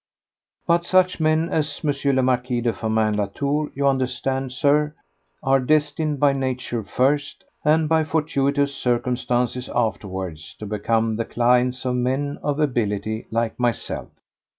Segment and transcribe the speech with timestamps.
[0.65, 2.15] But such men as M.
[2.15, 4.95] le Marquis de Firmin Latour, you understand, Sir,
[5.43, 11.93] are destined by Nature first and by fortuitous circumstances afterwards to become the clients of
[11.97, 14.09] men of ability like myself.